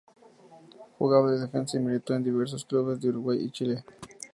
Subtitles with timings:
[0.97, 3.83] Jugaba de defensa y militó en diversos clubes de Uruguay y Chile.